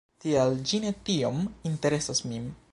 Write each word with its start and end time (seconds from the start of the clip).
Tial 0.23 0.55
ĝi 0.71 0.79
ne 0.85 0.93
tiom 1.09 1.39
interesas 1.73 2.27
min. 2.33 2.53